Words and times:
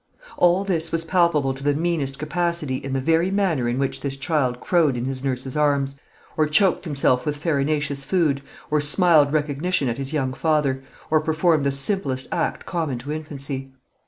All 0.39 0.63
this 0.63 0.91
was 0.91 1.05
palpable 1.05 1.53
to 1.53 1.63
the 1.63 1.75
meanest 1.75 2.17
capacity 2.17 2.77
in 2.77 2.93
the 2.93 2.99
very 2.99 3.29
manner 3.29 3.69
in 3.69 3.77
which 3.77 4.01
this 4.01 4.17
child 4.17 4.59
crowed 4.59 4.97
in 4.97 5.05
his 5.05 5.23
nurse's 5.23 5.55
arms, 5.55 5.95
or 6.35 6.47
choked 6.47 6.85
himself 6.85 7.23
with 7.23 7.37
farinaceous 7.37 8.03
food, 8.03 8.41
or 8.71 8.81
smiled 8.81 9.31
recognition 9.31 9.87
at 9.89 9.99
his 9.99 10.11
young 10.11 10.33
father, 10.33 10.81
or 11.11 11.21
performed 11.21 11.63
the 11.63 11.71
simplest 11.71 12.27
act 12.31 12.65
common 12.65 12.97
to 12.97 13.11
infancy. 13.11 13.73